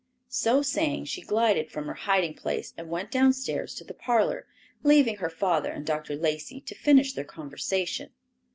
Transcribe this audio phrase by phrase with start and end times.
[0.29, 4.47] So saying, she glided from her hiding place and went down stairs to the parlor,
[4.81, 6.15] leaving her father and Dr.
[6.15, 8.09] Lacey to finish their conversation.